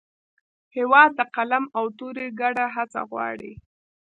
هېواد 0.77 1.09
د 1.15 1.21
قلم 1.35 1.63
او 1.77 1.85
تورې 1.97 2.27
ګډه 2.41 2.65
هڅه 2.75 3.01
غواړي. 3.09 3.53